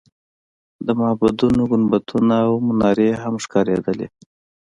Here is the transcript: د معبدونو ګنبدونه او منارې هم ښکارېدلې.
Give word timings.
د 0.85 0.87
معبدونو 0.99 1.61
ګنبدونه 1.71 2.35
او 2.45 2.53
منارې 2.67 3.09
هم 3.21 3.35
ښکارېدلې. 3.43 4.07